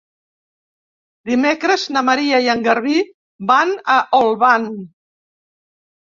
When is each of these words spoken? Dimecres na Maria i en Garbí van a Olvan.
Dimecres 1.29 1.83
na 1.97 2.03
Maria 2.07 2.39
i 2.47 2.49
en 2.55 2.65
Garbí 2.69 2.97
van 3.53 3.75
a 3.99 4.01
Olvan. 4.23 4.69